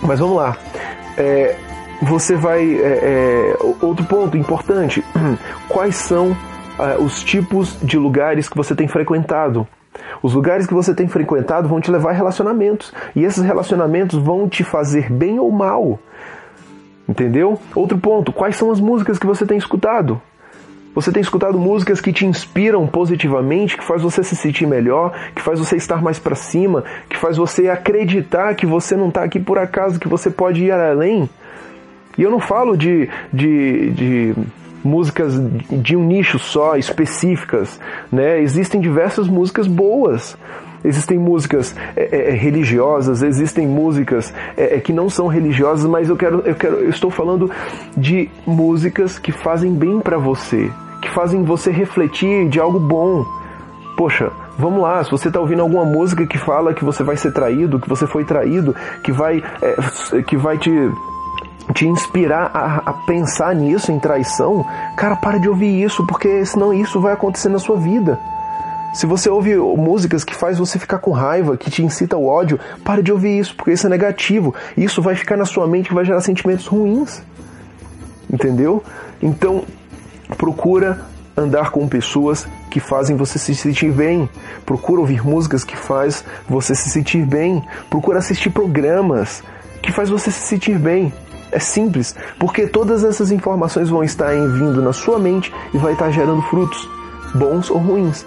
Mas 0.01 0.19
vamos 0.19 0.37
lá. 0.37 0.55
É, 1.17 1.55
você 2.01 2.35
vai. 2.35 2.63
É, 2.75 3.55
é, 3.57 3.57
outro 3.81 4.05
ponto 4.05 4.37
importante: 4.37 5.03
quais 5.67 5.95
são 5.95 6.35
é, 6.83 6.97
os 6.97 7.23
tipos 7.23 7.77
de 7.81 7.97
lugares 7.97 8.49
que 8.49 8.57
você 8.57 8.75
tem 8.75 8.87
frequentado? 8.87 9.67
Os 10.21 10.33
lugares 10.33 10.65
que 10.65 10.73
você 10.73 10.93
tem 10.93 11.07
frequentado 11.07 11.67
vão 11.67 11.79
te 11.79 11.91
levar 11.91 12.11
a 12.11 12.13
relacionamentos. 12.13 12.93
E 13.15 13.23
esses 13.23 13.43
relacionamentos 13.43 14.19
vão 14.19 14.47
te 14.47 14.63
fazer 14.63 15.11
bem 15.11 15.39
ou 15.39 15.51
mal. 15.51 15.99
Entendeu? 17.07 17.59
Outro 17.75 17.97
ponto: 17.97 18.31
quais 18.31 18.55
são 18.55 18.71
as 18.71 18.79
músicas 18.79 19.19
que 19.19 19.25
você 19.25 19.45
tem 19.45 19.57
escutado? 19.57 20.21
Você 20.95 21.11
tem 21.11 21.21
escutado 21.21 21.57
músicas 21.57 21.99
que 21.99 22.13
te 22.13 22.25
inspiram 22.25 22.85
positivamente, 22.85 23.75
que 23.75 23.83
faz 23.83 24.03
você 24.03 24.23
se 24.23 24.35
sentir 24.35 24.67
melhor, 24.67 25.11
que 25.33 25.41
faz 25.41 25.57
você 25.57 25.75
estar 25.75 26.03
mais 26.03 26.19
para 26.19 26.35
cima, 26.35 26.83
que 27.09 27.17
faz 27.17 27.35
você 27.35 27.67
acreditar 27.67 28.53
que 28.53 28.65
você 28.65 28.95
não 28.95 29.09
está 29.09 29.23
aqui 29.23 29.39
por 29.39 29.57
acaso, 29.57 29.99
que 29.99 30.07
você 30.07 30.29
pode 30.29 30.63
ir 30.63 30.71
além. 30.71 31.27
E 32.15 32.21
eu 32.21 32.29
não 32.29 32.39
falo 32.39 32.77
de, 32.77 33.09
de, 33.33 33.89
de 33.89 34.35
músicas 34.83 35.39
de 35.71 35.95
um 35.95 36.03
nicho 36.03 36.37
só, 36.37 36.75
específicas, 36.75 37.79
né? 38.11 38.41
Existem 38.41 38.81
diversas 38.81 39.27
músicas 39.27 39.67
boas. 39.67 40.37
Existem 40.83 41.17
músicas 41.17 41.73
é, 41.95 42.09
é, 42.11 42.29
é 42.31 42.33
religiosas, 42.33 43.23
existem 43.23 43.65
músicas 43.65 44.33
é, 44.57 44.75
é, 44.75 44.79
que 44.81 44.91
não 44.91 45.09
são 45.09 45.27
religiosas, 45.27 45.89
mas 45.89 46.09
eu 46.09 46.17
quero, 46.17 46.41
eu 46.45 46.55
quero, 46.55 46.75
eu 46.75 46.89
estou 46.89 47.09
falando 47.09 47.49
de 47.95 48.29
músicas 48.45 49.17
que 49.17 49.31
fazem 49.31 49.73
bem 49.73 50.01
para 50.01 50.17
você, 50.17 50.69
que 51.01 51.09
fazem 51.09 51.41
você 51.43 51.71
refletir 51.71 52.49
de 52.49 52.59
algo 52.59 52.79
bom. 52.79 53.25
Poxa, 53.95 54.29
vamos 54.57 54.81
lá, 54.81 55.01
se 55.03 55.11
você 55.11 55.29
está 55.29 55.39
ouvindo 55.39 55.61
alguma 55.61 55.85
música 55.85 56.27
que 56.27 56.37
fala 56.37 56.73
que 56.73 56.83
você 56.83 57.01
vai 57.01 57.15
ser 57.15 57.31
traído, 57.31 57.79
que 57.79 57.87
você 57.87 58.05
foi 58.05 58.25
traído, 58.25 58.75
que 59.03 59.11
vai, 59.11 59.41
é, 59.61 60.21
que 60.23 60.35
vai 60.35 60.57
te, 60.57 60.69
te 61.73 61.87
inspirar 61.87 62.51
a, 62.53 62.89
a 62.89 62.93
pensar 62.93 63.55
nisso, 63.55 63.91
em 63.91 63.99
traição, 63.99 64.65
cara, 64.97 65.15
para 65.15 65.39
de 65.39 65.47
ouvir 65.47 65.83
isso, 65.83 66.05
porque 66.05 66.45
senão 66.45 66.73
isso 66.73 66.99
vai 66.99 67.13
acontecer 67.13 67.49
na 67.49 67.59
sua 67.59 67.77
vida. 67.77 68.19
Se 68.93 69.07
você 69.07 69.27
ouve 69.27 69.55
músicas 69.55 70.23
que 70.23 70.35
faz 70.35 70.59
você 70.59 70.77
ficar 70.77 70.99
com 70.99 71.11
raiva, 71.11 71.57
que 71.57 71.71
te 71.71 71.83
incita 71.83 72.15
ao 72.15 72.25
ódio, 72.25 72.59
para 72.83 73.01
de 73.01 73.11
ouvir 73.11 73.39
isso, 73.39 73.55
porque 73.55 73.71
isso 73.71 73.87
é 73.87 73.89
negativo. 73.89 74.53
Isso 74.77 75.01
vai 75.01 75.15
ficar 75.15 75.35
na 75.35 75.45
sua 75.45 75.65
mente 75.65 75.87
e 75.87 75.93
vai 75.95 76.05
gerar 76.05 76.21
sentimentos 76.21 76.67
ruins. 76.67 77.23
Entendeu? 78.31 78.83
Então, 79.19 79.63
procura 80.37 81.01
andar 81.35 81.71
com 81.71 81.87
pessoas 81.87 82.47
que 82.69 82.79
fazem 82.79 83.15
você 83.15 83.39
se 83.39 83.55
sentir 83.55 83.91
bem. 83.91 84.29
Procura 84.63 85.01
ouvir 85.01 85.25
músicas 85.25 85.63
que 85.63 85.75
faz 85.75 86.23
você 86.47 86.75
se 86.75 86.91
sentir 86.91 87.25
bem. 87.25 87.63
Procura 87.89 88.19
assistir 88.19 88.51
programas 88.51 89.43
que 89.81 89.91
faz 89.91 90.07
você 90.07 90.29
se 90.29 90.39
sentir 90.39 90.77
bem. 90.77 91.11
É 91.53 91.59
simples, 91.59 92.15
porque 92.39 92.65
todas 92.65 93.03
essas 93.03 93.31
informações 93.31 93.89
vão 93.89 94.03
estar 94.03 94.31
vindo 94.31 94.81
na 94.81 94.91
sua 94.91 95.19
mente 95.19 95.53
e 95.73 95.77
vai 95.77 95.93
estar 95.93 96.09
gerando 96.09 96.41
frutos, 96.43 96.89
bons 97.35 97.69
ou 97.69 97.77
ruins. 97.77 98.25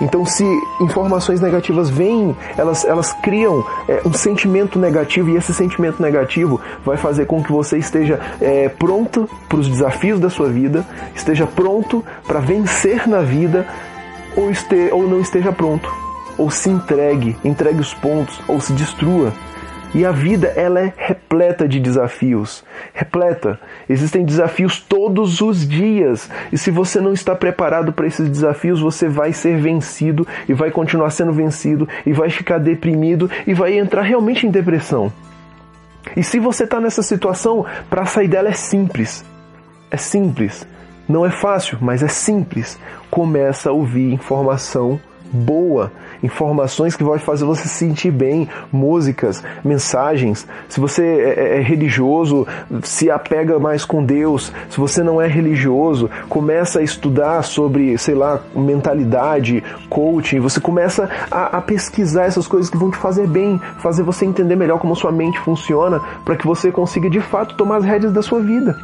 Então, 0.00 0.24
se 0.24 0.44
informações 0.80 1.40
negativas 1.42 1.90
vêm, 1.90 2.34
elas, 2.56 2.86
elas 2.86 3.12
criam 3.12 3.62
é, 3.86 4.00
um 4.06 4.14
sentimento 4.14 4.78
negativo 4.78 5.28
e 5.28 5.36
esse 5.36 5.52
sentimento 5.52 6.00
negativo 6.00 6.58
vai 6.82 6.96
fazer 6.96 7.26
com 7.26 7.42
que 7.42 7.52
você 7.52 7.76
esteja 7.76 8.18
é, 8.40 8.70
pronto 8.70 9.28
para 9.46 9.58
os 9.58 9.68
desafios 9.68 10.18
da 10.18 10.30
sua 10.30 10.48
vida, 10.48 10.86
esteja 11.14 11.46
pronto 11.46 12.02
para 12.26 12.40
vencer 12.40 13.06
na 13.06 13.20
vida 13.20 13.66
ou, 14.34 14.50
este, 14.50 14.88
ou 14.90 15.06
não 15.06 15.20
esteja 15.20 15.52
pronto, 15.52 15.92
ou 16.38 16.50
se 16.50 16.70
entregue, 16.70 17.36
entregue 17.44 17.80
os 17.80 17.92
pontos, 17.92 18.40
ou 18.48 18.58
se 18.58 18.72
destrua. 18.72 19.34
E 19.92 20.04
a 20.04 20.12
vida 20.12 20.46
ela 20.54 20.80
é 20.80 20.92
repleta 20.96 21.66
de 21.66 21.80
desafios, 21.80 22.64
repleta. 22.94 23.58
Existem 23.88 24.24
desafios 24.24 24.78
todos 24.78 25.40
os 25.40 25.66
dias. 25.66 26.30
E 26.52 26.58
se 26.58 26.70
você 26.70 27.00
não 27.00 27.12
está 27.12 27.34
preparado 27.34 27.92
para 27.92 28.06
esses 28.06 28.28
desafios, 28.28 28.80
você 28.80 29.08
vai 29.08 29.32
ser 29.32 29.58
vencido 29.58 30.26
e 30.48 30.54
vai 30.54 30.70
continuar 30.70 31.10
sendo 31.10 31.32
vencido 31.32 31.88
e 32.06 32.12
vai 32.12 32.30
ficar 32.30 32.58
deprimido 32.58 33.28
e 33.46 33.52
vai 33.52 33.76
entrar 33.76 34.02
realmente 34.02 34.46
em 34.46 34.50
depressão. 34.50 35.12
E 36.16 36.22
se 36.22 36.38
você 36.38 36.64
está 36.64 36.80
nessa 36.80 37.02
situação, 37.02 37.66
para 37.88 38.06
sair 38.06 38.28
dela 38.28 38.48
é 38.48 38.52
simples. 38.52 39.24
É 39.90 39.96
simples. 39.96 40.66
Não 41.08 41.26
é 41.26 41.30
fácil, 41.30 41.78
mas 41.80 42.00
é 42.00 42.08
simples. 42.08 42.78
Começa 43.10 43.70
a 43.70 43.72
ouvir 43.72 44.12
informação 44.12 45.00
boa, 45.32 45.92
informações 46.22 46.96
que 46.96 47.04
vão 47.04 47.18
fazer 47.18 47.44
você 47.44 47.62
se 47.62 47.74
sentir 47.74 48.10
bem, 48.10 48.48
músicas, 48.72 49.42
mensagens. 49.64 50.46
Se 50.68 50.80
você 50.80 51.04
é, 51.04 51.28
é, 51.28 51.58
é, 51.58 51.60
religioso, 51.60 52.46
se 52.82 53.10
apega 53.10 53.58
mais 53.58 53.84
com 53.84 54.04
Deus. 54.04 54.52
Se 54.68 54.78
você 54.78 55.02
não 55.02 55.20
é 55.20 55.26
religioso, 55.26 56.10
começa 56.28 56.80
a 56.80 56.82
estudar 56.82 57.42
sobre, 57.42 57.96
sei 57.98 58.14
lá, 58.14 58.40
mentalidade, 58.54 59.62
coaching. 59.88 60.40
Você 60.40 60.60
começa 60.60 61.08
a, 61.30 61.58
a 61.58 61.60
pesquisar 61.60 62.24
essas 62.24 62.46
coisas 62.46 62.70
que 62.70 62.76
vão 62.76 62.90
te 62.90 62.96
fazer 62.96 63.26
bem, 63.26 63.60
fazer 63.78 64.02
você 64.02 64.24
entender 64.24 64.56
melhor 64.56 64.78
como 64.78 64.96
sua 64.96 65.12
mente 65.12 65.38
funciona, 65.40 66.00
para 66.24 66.36
que 66.36 66.46
você 66.46 66.70
consiga 66.70 67.08
de 67.08 67.20
fato 67.20 67.54
tomar 67.54 67.76
as 67.76 67.84
rédeas 67.84 68.12
da 68.12 68.22
sua 68.22 68.40
vida. 68.40 68.76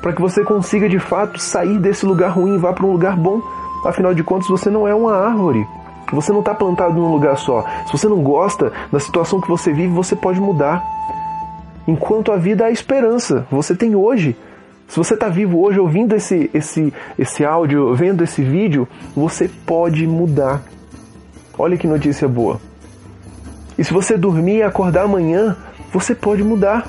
Para 0.00 0.12
que 0.12 0.20
você 0.20 0.42
consiga 0.42 0.88
de 0.88 0.98
fato 0.98 1.38
sair 1.38 1.78
desse 1.78 2.04
lugar 2.04 2.30
ruim 2.30 2.56
e 2.56 2.58
vá 2.58 2.72
para 2.72 2.84
um 2.84 2.90
lugar 2.90 3.16
bom 3.16 3.40
Afinal 3.84 4.14
de 4.14 4.22
contas, 4.22 4.48
você 4.48 4.70
não 4.70 4.86
é 4.86 4.94
uma 4.94 5.16
árvore. 5.16 5.66
Você 6.12 6.30
não 6.30 6.40
está 6.40 6.54
plantado 6.54 6.94
num 6.94 7.10
lugar 7.10 7.36
só. 7.38 7.64
Se 7.86 7.92
você 7.92 8.06
não 8.08 8.22
gosta 8.22 8.72
da 8.92 9.00
situação 9.00 9.40
que 9.40 9.48
você 9.48 9.72
vive, 9.72 9.88
você 9.88 10.14
pode 10.14 10.40
mudar. 10.40 10.84
Enquanto 11.88 12.30
a 12.30 12.36
vida 12.36 12.66
há 12.66 12.70
esperança. 12.70 13.46
Você 13.50 13.74
tem 13.74 13.96
hoje. 13.96 14.36
Se 14.86 14.98
você 14.98 15.14
está 15.14 15.28
vivo 15.28 15.60
hoje 15.60 15.80
ouvindo 15.80 16.14
esse, 16.14 16.50
esse, 16.52 16.92
esse 17.18 17.44
áudio, 17.44 17.94
vendo 17.94 18.22
esse 18.22 18.42
vídeo, 18.42 18.86
você 19.16 19.48
pode 19.48 20.06
mudar. 20.06 20.62
Olha 21.58 21.78
que 21.78 21.86
notícia 21.86 22.28
boa. 22.28 22.60
E 23.78 23.82
se 23.82 23.92
você 23.92 24.18
dormir 24.18 24.56
e 24.58 24.62
acordar 24.62 25.04
amanhã, 25.04 25.56
você 25.90 26.14
pode 26.14 26.44
mudar. 26.44 26.86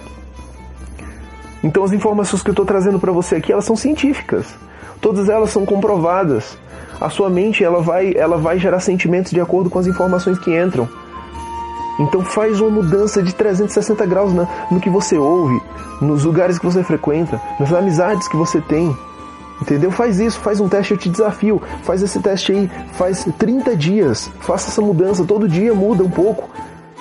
Então 1.63 1.81
as 1.83 1.93
informações 1.93 2.43
que 2.43 2.49
eu 2.49 2.53
estou 2.53 2.65
trazendo 2.65 2.99
para 2.99 3.11
você 3.13 3.37
aqui, 3.37 3.53
elas 3.53 3.63
são 3.63 3.75
científicas. 3.75 4.53
Todas 4.99 5.29
elas 5.29 5.49
são 5.49 5.65
comprovadas 5.65 6.57
a 6.99 7.09
sua 7.09 7.29
mente 7.29 7.63
ela 7.63 7.81
vai, 7.81 8.13
ela 8.15 8.37
vai 8.37 8.59
gerar 8.59 8.79
sentimentos 8.79 9.31
de 9.31 9.39
acordo 9.41 9.69
com 9.69 9.79
as 9.79 9.87
informações 9.87 10.39
que 10.39 10.57
entram. 10.57 10.87
Então 11.99 12.21
faz 12.21 12.59
uma 12.59 12.69
mudança 12.69 13.21
de 13.21 13.33
360 13.33 14.05
graus 14.05 14.33
na, 14.33 14.47
no 14.71 14.79
que 14.79 14.89
você 14.89 15.17
ouve, 15.17 15.61
nos 16.01 16.23
lugares 16.23 16.57
que 16.57 16.65
você 16.65 16.83
frequenta, 16.83 17.39
nas 17.59 17.71
amizades 17.71 18.27
que 18.27 18.35
você 18.35 18.59
tem. 18.61 18.95
Entendeu? 19.61 19.91
Faz 19.91 20.19
isso, 20.19 20.39
faz 20.39 20.59
um 20.59 20.67
teste, 20.67 20.91
eu 20.91 20.97
te 20.97 21.09
desafio. 21.09 21.61
Faz 21.83 22.01
esse 22.01 22.19
teste 22.19 22.51
aí, 22.51 22.71
faz 22.93 23.25
30 23.37 23.77
dias. 23.77 24.29
Faça 24.41 24.69
essa 24.69 24.81
mudança, 24.81 25.23
todo 25.23 25.47
dia 25.47 25.73
muda 25.73 26.03
um 26.03 26.09
pouco. 26.09 26.49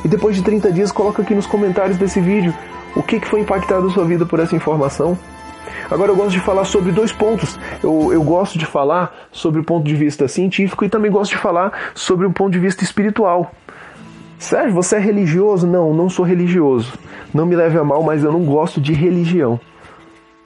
E 0.05 0.09
depois 0.09 0.37
de 0.37 0.43
30 0.43 0.71
dias, 0.71 0.93
coloca 0.93 1.23
aqui 1.23 1.35
nos 1.35 1.47
comentários 1.47 1.97
desse 1.97 2.21
vídeo 2.21 2.55
o 2.95 3.03
que, 3.03 3.19
que 3.19 3.27
foi 3.27 3.41
impactado 3.41 3.87
na 3.87 3.93
sua 3.93 4.05
vida 4.05 4.27
por 4.27 4.39
essa 4.39 4.55
informação. 4.55 5.19
Agora 5.93 6.11
eu 6.11 6.17
gosto 6.17 6.31
de 6.31 6.41
falar 6.41 6.65
sobre 6.65 6.91
dois 6.91 7.13
pontos. 7.13 7.59
Eu, 7.83 8.15
eu 8.15 8.23
gosto 8.23 8.59
de 8.59 8.65
falar 8.65 9.15
sobre 9.31 9.61
o 9.61 9.65
ponto 9.65 9.85
de 9.85 9.95
vista 9.95 10.27
científico 10.27 10.87
e 10.87 10.89
também 10.89 11.11
gosto 11.11 11.33
de 11.33 11.37
falar 11.37 11.93
sobre 11.95 12.27
o 12.27 12.33
ponto 12.33 12.51
de 12.51 12.59
vista 12.59 12.83
espiritual. 12.83 13.53
Sérgio, 14.39 14.73
você 14.73 14.97
é 14.97 14.99
religioso? 14.99 15.67
Não, 15.67 15.93
não 15.93 16.09
sou 16.09 16.25
religioso. 16.25 16.95
Não 17.35 17.45
me 17.45 17.55
leve 17.55 17.77
a 17.77 17.85
mal, 17.85 18.03
mas 18.03 18.25
eu 18.25 18.33
não 18.33 18.43
gosto 18.43 18.81
de 18.81 18.95
religião. 18.95 19.61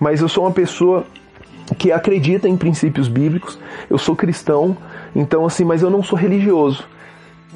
Mas 0.01 0.21
eu 0.21 0.29
sou 0.29 0.43
uma 0.43 0.51
pessoa 0.51 1.07
que 1.79 1.93
acredita 1.93 2.49
em 2.49 2.57
princípios 2.57 3.07
bíblicos. 3.07 3.57
Eu 3.89 3.99
sou 3.99 4.17
cristão, 4.17 4.77
então 5.15 5.47
assim, 5.47 5.65
mas 5.65 5.81
eu 5.81 5.91
não 5.91 6.03
sou 6.03 6.19
religioso. 6.19 6.85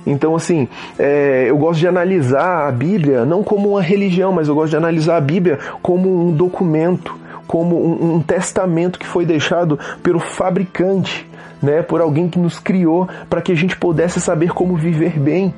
Então, 0.07 0.35
assim, 0.37 0.69
é, 0.97 1.47
eu 1.49 1.59
gosto 1.59 1.81
de 1.81 1.89
analisar 1.89 2.69
a 2.69 2.73
Bíblia 2.73 3.25
não 3.25 3.43
como 3.43 3.71
uma 3.71 3.83
religião, 3.83 4.33
mas 4.33 4.47
eu 4.47 4.55
gosto 4.55 4.71
de 4.71 4.77
analisar 4.77 5.17
a 5.17 5.21
Bíblia 5.21 5.59
como 5.83 6.29
um 6.29 6.33
documento, 6.33 7.20
como 7.51 7.85
um, 7.85 8.15
um 8.15 8.23
testamento 8.23 8.97
que 8.97 9.05
foi 9.05 9.27
deixado 9.27 9.77
pelo 10.05 10.21
fabricante, 10.21 11.29
né, 11.61 11.83
por 11.83 12.01
alguém 12.01 12.29
que 12.29 12.39
nos 12.39 12.61
criou 12.61 13.09
para 13.29 13.43
que 13.43 13.51
a 13.51 13.57
gente 13.57 13.77
pudesse 13.77 14.21
saber 14.21 14.53
como 14.53 14.77
viver 14.77 15.19
bem. 15.19 15.53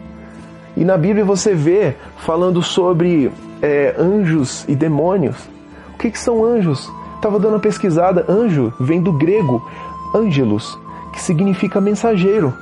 E 0.75 0.87
na 0.87 0.97
Bíblia 0.97 1.23
você 1.23 1.53
vê 1.53 1.95
falando 2.17 2.63
sobre 2.63 3.31
é, 3.61 3.95
anjos 3.99 4.65
e 4.67 4.75
demônios. 4.75 5.37
O 5.93 5.99
que, 5.99 6.11
que 6.11 6.19
são 6.19 6.43
anjos? 6.43 6.91
Estava 7.17 7.39
dando 7.39 7.57
uma 7.57 7.61
pesquisada. 7.61 8.25
Anjo 8.27 8.73
vem 8.81 9.03
do 9.03 9.13
grego 9.13 9.63
angelos, 10.15 10.79
que 11.13 11.21
significa 11.21 11.79
mensageiro. 11.79 12.55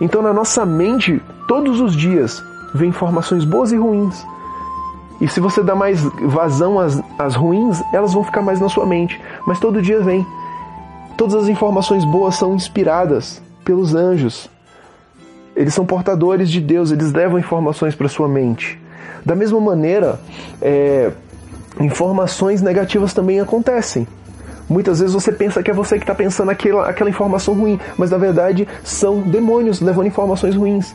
Então 0.00 0.22
na 0.22 0.32
nossa 0.32 0.64
mente, 0.64 1.20
todos 1.46 1.82
os 1.82 1.94
dias, 1.94 2.42
vem 2.74 2.88
informações 2.88 3.44
boas 3.44 3.72
e 3.72 3.76
ruins. 3.76 4.24
E 5.24 5.28
se 5.28 5.40
você 5.40 5.62
dá 5.62 5.74
mais 5.74 6.02
vazão 6.02 6.78
às, 6.78 7.02
às 7.18 7.34
ruins, 7.34 7.82
elas 7.94 8.12
vão 8.12 8.22
ficar 8.22 8.42
mais 8.42 8.60
na 8.60 8.68
sua 8.68 8.84
mente. 8.84 9.18
Mas 9.46 9.58
todo 9.58 9.80
dia 9.80 9.98
vem. 10.00 10.26
Todas 11.16 11.34
as 11.34 11.48
informações 11.48 12.04
boas 12.04 12.34
são 12.34 12.54
inspiradas 12.54 13.40
pelos 13.64 13.94
anjos. 13.94 14.50
Eles 15.56 15.72
são 15.72 15.86
portadores 15.86 16.50
de 16.50 16.60
Deus, 16.60 16.90
eles 16.90 17.10
levam 17.10 17.38
informações 17.38 17.94
para 17.94 18.06
sua 18.06 18.28
mente. 18.28 18.78
Da 19.24 19.34
mesma 19.34 19.58
maneira, 19.58 20.20
é, 20.60 21.10
informações 21.80 22.60
negativas 22.60 23.14
também 23.14 23.40
acontecem. 23.40 24.06
Muitas 24.68 25.00
vezes 25.00 25.14
você 25.14 25.32
pensa 25.32 25.62
que 25.62 25.70
é 25.70 25.74
você 25.74 25.96
que 25.96 26.02
está 26.02 26.14
pensando 26.14 26.50
aquela, 26.50 26.86
aquela 26.86 27.08
informação 27.08 27.54
ruim, 27.54 27.80
mas 27.96 28.10
na 28.10 28.18
verdade 28.18 28.68
são 28.84 29.22
demônios 29.22 29.80
levando 29.80 30.06
informações 30.06 30.54
ruins. 30.54 30.94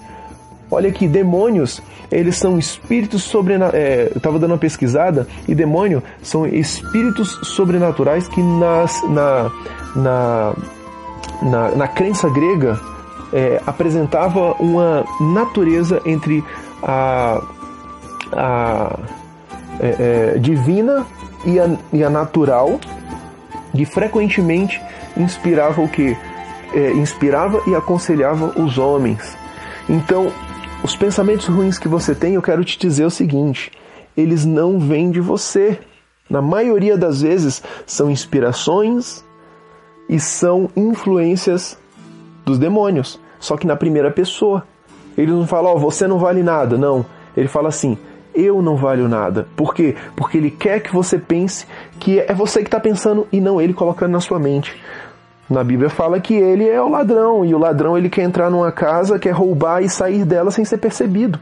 Olha 0.72 0.90
aqui, 0.90 1.08
demônios, 1.08 1.82
eles 2.12 2.38
são 2.38 2.60
espíritos 2.60 3.24
sobrenaturais. 3.24 3.84
É, 3.84 4.12
eu 4.12 4.18
estava 4.18 4.38
dando 4.38 4.52
uma 4.52 4.58
pesquisada, 4.58 5.28
e 5.48 5.56
demônio 5.56 6.04
são 6.22 6.46
espíritos 6.46 7.40
sobrenaturais 7.44 8.28
que 8.28 8.42
nas, 8.42 9.02
na, 9.10 9.52
na, 9.96 10.56
na, 11.42 11.72
na 11.76 11.88
crença 11.88 12.30
grega 12.30 12.80
é, 13.34 13.60
apresentava 13.66 14.54
uma 14.60 15.04
natureza 15.34 16.02
entre 16.06 16.44
a, 16.84 17.42
a 18.32 19.00
é, 19.80 20.34
é 20.36 20.38
divina 20.38 21.06
e 21.46 21.60
a, 21.60 21.78
e 21.92 22.04
a 22.04 22.10
natural, 22.10 22.80
que 23.74 23.86
frequentemente 23.86 24.80
inspirava 25.18 25.82
o 25.82 25.88
que? 25.88 26.16
É, 26.74 26.92
inspirava 26.92 27.64
e 27.66 27.74
aconselhava 27.74 28.54
os 28.62 28.78
homens. 28.78 29.36
Então, 29.90 30.32
os 30.84 30.96
pensamentos 30.96 31.48
ruins 31.48 31.78
que 31.78 31.88
você 31.88 32.16
tem, 32.16 32.36
eu 32.36 32.42
quero 32.42 32.64
te 32.64 32.78
dizer 32.78 33.06
o 33.06 33.12
seguinte: 33.12 33.72
eles 34.16 34.46
não 34.46 34.80
vêm 34.80 35.12
de 35.12 35.20
você. 35.20 35.80
Na 36.30 36.42
maioria 36.42 36.96
das 36.96 37.22
vezes, 37.22 37.64
são 37.88 38.10
inspirações 38.10 39.26
e 40.08 40.20
são 40.20 40.70
influências 40.76 41.78
dos 42.46 42.60
demônios, 42.60 43.20
só 43.40 43.58
que 43.58 43.68
na 43.68 43.76
primeira 43.76 44.12
pessoa. 44.12 44.64
Ele 45.18 45.32
não 45.32 45.46
fala, 45.46 45.70
ó, 45.70 45.76
oh, 45.76 45.80
você 45.80 46.08
não 46.08 46.18
vale 46.18 46.42
nada, 46.42 46.78
não. 46.78 47.06
Ele 47.36 47.48
fala 47.48 47.68
assim, 47.68 47.98
eu 48.34 48.62
não 48.62 48.78
valho 48.78 49.10
nada. 49.10 49.48
Por 49.56 49.74
quê? 49.74 49.96
Porque 50.16 50.38
ele 50.38 50.50
quer 50.50 50.80
que 50.80 50.94
você 50.94 51.18
pense 51.18 51.66
que 52.00 52.20
é 52.20 52.34
você 52.34 52.62
que 52.62 52.68
está 52.68 52.80
pensando 52.80 53.28
e 53.32 53.42
não 53.42 53.60
ele 53.60 53.74
colocando 53.74 54.12
na 54.12 54.22
sua 54.22 54.40
mente. 54.40 54.80
Na 55.50 55.64
Bíblia 55.64 55.90
fala 55.90 56.20
que 56.20 56.36
ele 56.36 56.68
é 56.68 56.80
o 56.80 56.88
ladrão 56.88 57.44
e 57.44 57.56
o 57.56 57.58
ladrão 57.58 57.98
ele 57.98 58.10
quer 58.10 58.22
entrar 58.22 58.52
numa 58.52 58.72
casa, 58.72 59.18
quer 59.18 59.32
roubar 59.32 59.82
e 59.82 59.90
sair 59.90 60.24
dela 60.24 60.52
sem 60.52 60.64
ser 60.64 60.78
percebido. 60.78 61.40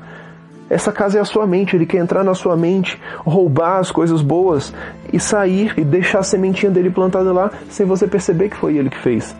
Essa 0.69 0.91
casa 0.91 1.17
é 1.17 1.21
a 1.21 1.25
sua 1.25 1.45
mente, 1.45 1.75
ele 1.75 1.85
quer 1.85 1.97
entrar 1.97 2.23
na 2.23 2.33
sua 2.33 2.55
mente, 2.55 3.01
roubar 3.19 3.79
as 3.79 3.91
coisas 3.91 4.21
boas 4.21 4.73
e 5.11 5.19
sair 5.19 5.73
e 5.77 5.83
deixar 5.83 6.19
a 6.19 6.23
sementinha 6.23 6.71
dele 6.71 6.89
plantada 6.89 7.31
lá 7.33 7.51
sem 7.69 7.85
você 7.85 8.07
perceber 8.07 8.49
que 8.49 8.57
foi 8.57 8.77
ele 8.77 8.89
que 8.89 8.97
fez. 8.97 9.35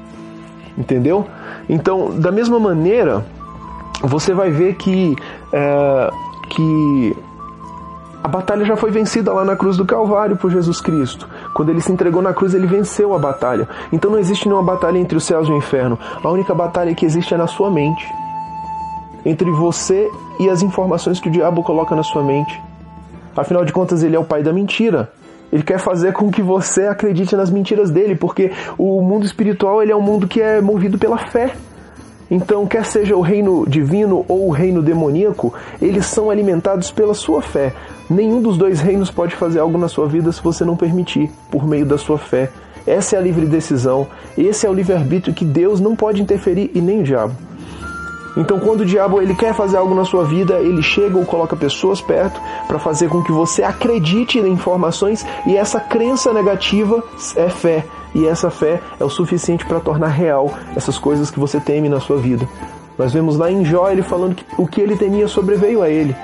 Entendeu? 0.77 1.25
Então, 1.69 2.17
da 2.19 2.31
mesma 2.31 2.59
maneira, 2.59 3.25
você 4.01 4.33
vai 4.33 4.51
ver 4.51 4.75
que, 4.75 5.15
é, 5.51 6.09
que 6.49 7.15
a 8.23 8.27
batalha 8.27 8.65
já 8.65 8.75
foi 8.75 8.91
vencida 8.91 9.33
lá 9.33 9.43
na 9.43 9.55
cruz 9.55 9.77
do 9.77 9.85
Calvário 9.85 10.37
por 10.37 10.51
Jesus 10.51 10.79
Cristo. 10.79 11.27
Quando 11.57 11.69
ele 11.69 11.81
se 11.81 11.91
entregou 11.91 12.21
na 12.21 12.35
cruz, 12.35 12.53
ele 12.53 12.67
venceu 12.67 13.15
a 13.15 13.17
batalha. 13.17 13.67
Então 13.91 14.11
não 14.11 14.19
existe 14.19 14.47
nenhuma 14.47 14.63
batalha 14.63 14.99
entre 14.99 15.17
os 15.17 15.23
céus 15.23 15.47
e 15.47 15.51
o 15.51 15.57
inferno. 15.57 15.97
A 16.23 16.29
única 16.29 16.53
batalha 16.53 16.93
que 16.93 17.03
existe 17.03 17.33
é 17.33 17.37
na 17.37 17.47
sua 17.47 17.71
mente. 17.71 18.07
Entre 19.25 19.49
você 19.49 20.07
e 20.39 20.51
as 20.51 20.61
informações 20.61 21.19
que 21.19 21.29
o 21.29 21.31
diabo 21.31 21.63
coloca 21.63 21.95
na 21.95 22.03
sua 22.03 22.21
mente. 22.21 22.61
Afinal 23.35 23.65
de 23.65 23.73
contas, 23.73 24.03
ele 24.03 24.15
é 24.15 24.19
o 24.19 24.23
pai 24.23 24.43
da 24.43 24.53
mentira. 24.53 25.11
Ele 25.51 25.63
quer 25.63 25.79
fazer 25.79 26.13
com 26.13 26.29
que 26.29 26.43
você 26.43 26.85
acredite 26.85 27.35
nas 27.35 27.49
mentiras 27.49 27.89
dele, 27.89 28.15
porque 28.15 28.51
o 28.77 29.01
mundo 29.01 29.25
espiritual 29.25 29.81
ele 29.81 29.91
é 29.91 29.95
um 29.95 30.01
mundo 30.01 30.27
que 30.27 30.39
é 30.39 30.61
movido 30.61 30.99
pela 30.99 31.17
fé. 31.17 31.55
Então, 32.29 32.67
quer 32.67 32.85
seja 32.85 33.15
o 33.15 33.21
reino 33.21 33.65
divino 33.67 34.23
ou 34.27 34.47
o 34.47 34.51
reino 34.51 34.83
demoníaco, 34.83 35.55
eles 35.81 36.05
são 36.05 36.29
alimentados 36.29 36.91
pela 36.91 37.15
sua 37.15 37.41
fé. 37.41 37.73
Nenhum 38.09 38.41
dos 38.41 38.57
dois 38.57 38.79
reinos 38.79 39.11
pode 39.11 39.35
fazer 39.35 39.59
algo 39.59 39.77
na 39.77 39.89
sua 39.89 40.07
vida 40.07 40.31
se 40.31 40.41
você 40.41 40.63
não 40.63 40.77
permitir, 40.77 41.29
por 41.51 41.67
meio 41.67 41.85
da 41.85 41.97
sua 41.97 42.17
fé. 42.17 42.49
Essa 42.85 43.17
é 43.17 43.19
a 43.19 43.21
livre 43.21 43.45
decisão, 43.45 44.07
esse 44.37 44.65
é 44.65 44.69
o 44.69 44.73
livre-arbítrio 44.73 45.33
que 45.33 45.43
Deus 45.43 45.81
não 45.81 45.93
pode 45.93 46.21
interferir 46.21 46.71
e 46.73 46.79
nem 46.79 47.01
o 47.01 47.03
diabo. 47.03 47.35
Então, 48.37 48.59
quando 48.59 48.81
o 48.81 48.85
diabo 48.85 49.19
ele 49.19 49.33
quer 49.33 49.53
fazer 49.53 49.77
algo 49.77 49.95
na 49.95 50.05
sua 50.05 50.23
vida, 50.23 50.59
ele 50.59 50.83
chega 50.83 51.17
ou 51.17 51.25
coloca 51.25 51.55
pessoas 51.55 51.99
perto 51.99 52.39
para 52.67 52.77
fazer 52.77 53.09
com 53.09 53.23
que 53.23 53.31
você 53.31 53.63
acredite 53.63 54.37
em 54.37 54.47
informações 54.47 55.25
e 55.47 55.57
essa 55.57 55.79
crença 55.79 56.31
negativa 56.31 57.03
é 57.35 57.49
fé. 57.49 57.83
E 58.13 58.27
essa 58.27 58.51
fé 58.51 58.79
é 58.99 59.03
o 59.03 59.09
suficiente 59.09 59.65
para 59.65 59.79
tornar 59.79 60.09
real 60.09 60.53
essas 60.75 60.99
coisas 60.99 61.31
que 61.31 61.39
você 61.39 61.59
teme 61.59 61.89
na 61.89 61.99
sua 61.99 62.17
vida. 62.17 62.47
Nós 62.95 63.11
vemos 63.11 63.37
lá 63.37 63.51
em 63.51 63.65
Jó 63.65 63.89
ele 63.89 64.03
falando 64.03 64.35
que 64.35 64.45
o 64.57 64.67
que 64.67 64.81
ele 64.81 64.95
temia 64.95 65.27
sobreveio 65.27 65.81
a 65.81 65.89
ele. 65.89 66.15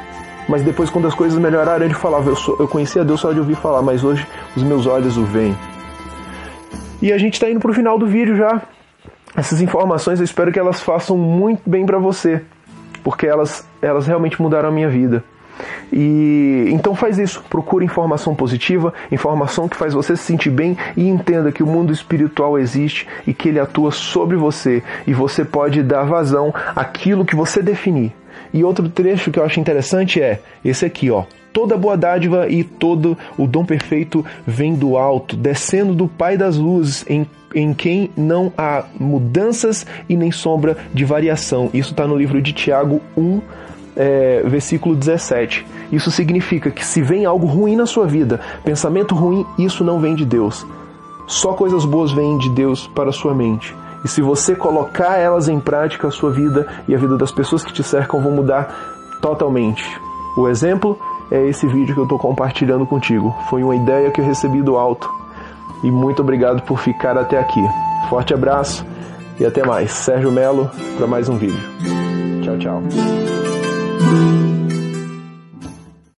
Mas 0.47 0.61
depois, 0.61 0.89
quando 0.89 1.07
as 1.07 1.13
coisas 1.13 1.37
melhoraram, 1.39 1.85
ele 1.85 1.93
falava: 1.93 2.29
Eu, 2.29 2.35
sou, 2.35 2.57
eu 2.59 2.67
conhecia 2.67 3.03
Deus 3.03 3.21
só 3.21 3.31
de 3.31 3.39
ouvir 3.39 3.55
falar, 3.55 3.81
mas 3.81 4.03
hoje 4.03 4.27
os 4.55 4.63
meus 4.63 4.85
olhos 4.85 5.17
o 5.17 5.23
veem. 5.23 5.55
E 7.01 7.11
a 7.11 7.17
gente 7.17 7.33
está 7.33 7.49
indo 7.49 7.59
para 7.59 7.71
o 7.71 7.73
final 7.73 7.97
do 7.97 8.07
vídeo 8.07 8.35
já. 8.35 8.61
Essas 9.35 9.61
informações 9.61 10.19
eu 10.19 10.25
espero 10.25 10.51
que 10.51 10.59
elas 10.59 10.79
façam 10.79 11.17
muito 11.17 11.67
bem 11.67 11.85
para 11.85 11.97
você, 11.97 12.41
porque 13.03 13.25
elas, 13.25 13.67
elas 13.81 14.05
realmente 14.05 14.41
mudaram 14.41 14.69
a 14.69 14.71
minha 14.71 14.89
vida. 14.89 15.23
E 15.91 16.67
então 16.71 16.95
faz 16.95 17.19
isso, 17.19 17.43
procure 17.49 17.85
informação 17.85 18.33
positiva, 18.33 18.93
informação 19.11 19.67
que 19.67 19.77
faz 19.77 19.93
você 19.93 20.15
se 20.15 20.23
sentir 20.23 20.49
bem 20.49 20.77
e 20.97 21.07
entenda 21.07 21.51
que 21.51 21.63
o 21.63 21.67
mundo 21.67 21.93
espiritual 21.93 22.57
existe 22.57 23.07
e 23.27 23.33
que 23.33 23.49
ele 23.49 23.59
atua 23.59 23.91
sobre 23.91 24.35
você 24.35 24.83
e 25.05 25.13
você 25.13 25.45
pode 25.45 25.83
dar 25.83 26.03
vazão 26.03 26.53
àquilo 26.75 27.25
que 27.25 27.35
você 27.35 27.61
definir. 27.61 28.13
E 28.53 28.63
outro 28.63 28.89
trecho 28.89 29.31
que 29.31 29.39
eu 29.39 29.45
acho 29.45 29.59
interessante 29.59 30.21
é 30.21 30.39
esse 30.63 30.85
aqui, 30.85 31.09
ó. 31.09 31.23
Toda 31.53 31.77
boa 31.77 31.95
dádiva 31.95 32.49
e 32.49 32.63
todo 32.63 33.15
o 33.37 33.45
dom 33.45 33.63
perfeito 33.63 34.25
vem 34.45 34.73
do 34.73 34.97
alto, 34.97 35.37
descendo 35.37 35.93
do 35.93 36.07
Pai 36.07 36.35
das 36.35 36.57
luzes, 36.57 37.05
em, 37.07 37.27
em 37.53 37.73
quem 37.75 38.09
não 38.17 38.51
há 38.57 38.83
mudanças 38.99 39.85
e 40.09 40.17
nem 40.17 40.31
sombra 40.31 40.75
de 40.91 41.05
variação. 41.05 41.69
Isso 41.71 41.91
está 41.91 42.07
no 42.07 42.17
livro 42.17 42.41
de 42.41 42.51
Tiago 42.53 42.99
1, 43.15 43.41
é, 43.95 44.41
versículo 44.47 44.95
17. 44.95 45.63
Isso 45.91 46.09
significa 46.09 46.71
que 46.71 46.83
se 46.83 47.03
vem 47.03 47.23
algo 47.23 47.45
ruim 47.45 47.75
na 47.75 47.85
sua 47.85 48.07
vida, 48.07 48.39
pensamento 48.65 49.13
ruim, 49.13 49.45
isso 49.59 49.83
não 49.83 49.99
vem 49.99 50.15
de 50.15 50.25
Deus. 50.25 50.65
Só 51.27 51.53
coisas 51.53 51.85
boas 51.85 52.11
vêm 52.11 52.37
de 52.39 52.49
Deus 52.49 52.87
para 52.87 53.09
a 53.09 53.13
sua 53.13 53.35
mente. 53.35 53.75
E 54.03 54.07
se 54.07 54.21
você 54.21 54.55
colocar 54.55 55.17
elas 55.17 55.47
em 55.47 55.59
prática, 55.59 56.07
a 56.07 56.11
sua 56.11 56.31
vida 56.31 56.67
e 56.87 56.95
a 56.95 56.97
vida 56.97 57.15
das 57.15 57.31
pessoas 57.31 57.63
que 57.63 57.71
te 57.71 57.83
cercam 57.83 58.21
vão 58.21 58.31
mudar 58.31 58.75
totalmente. 59.21 59.85
O 60.35 60.49
exemplo 60.49 60.99
é 61.31 61.47
esse 61.47 61.65
vídeo 61.67 61.93
que 61.93 61.99
eu 61.99 62.03
estou 62.05 62.19
compartilhando 62.19 62.85
contigo. 62.85 63.35
Foi 63.49 63.63
uma 63.63 63.75
ideia 63.75 64.11
que 64.11 64.21
eu 64.21 64.25
recebi 64.25 64.61
do 64.61 64.77
alto. 64.77 65.09
E 65.83 65.91
muito 65.91 66.21
obrigado 66.21 66.61
por 66.63 66.79
ficar 66.79 67.17
até 67.17 67.37
aqui. 67.39 67.61
Forte 68.09 68.33
abraço 68.33 68.85
e 69.39 69.45
até 69.45 69.65
mais. 69.65 69.91
Sérgio 69.91 70.31
Melo 70.31 70.69
para 70.97 71.07
mais 71.07 71.27
um 71.29 71.37
vídeo. 71.37 71.59
Tchau, 72.41 72.57
tchau. 72.57 72.83